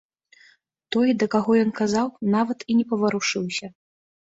[0.95, 3.77] Той, да каго ён казаў, нават і не паварушыўся.